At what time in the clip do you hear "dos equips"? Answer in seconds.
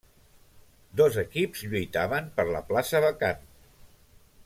1.01-1.63